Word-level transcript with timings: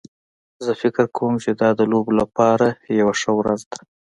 زه 0.65 0.71
فکر 0.81 1.05
کوم 1.17 1.33
چې 1.43 1.51
دا 1.61 1.69
د 1.79 1.81
لوبو 1.91 2.11
لپاره 2.21 2.67
یوه 2.99 3.13
ښه 3.21 3.31
ورځ 3.39 3.61
ده 3.71 3.79